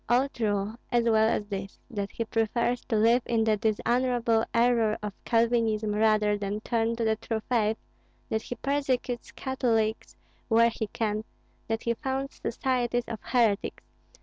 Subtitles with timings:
[0.09, 4.97] All true, as well as this, that he prefers to live in the dishonorable error
[5.03, 7.77] of Calvinism rather than turn to the true faith,
[8.27, 10.15] that he persecutes Catholics
[10.47, 11.23] where he can,
[11.67, 13.83] that he founds societies of heretics.